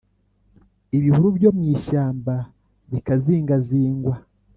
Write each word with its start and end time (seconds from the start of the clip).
ibihuru 0.97 1.27
byo 1.37 1.49
mu 1.55 1.63
ishyamba 1.75 2.35
bikazingazingwa 2.91 4.13